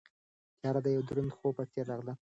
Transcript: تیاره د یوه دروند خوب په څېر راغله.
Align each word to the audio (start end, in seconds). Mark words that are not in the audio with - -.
تیاره 0.59 0.81
د 0.83 0.87
یوه 0.95 1.05
دروند 1.07 1.35
خوب 1.37 1.53
په 1.57 1.63
څېر 1.71 1.85
راغله. 1.91 2.13